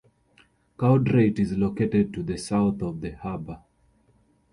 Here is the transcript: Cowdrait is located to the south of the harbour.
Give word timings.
Cowdrait 0.79 1.37
is 1.37 1.55
located 1.55 2.11
to 2.15 2.23
the 2.23 2.35
south 2.35 2.81
of 2.81 3.01
the 3.01 3.11
harbour. 3.17 3.59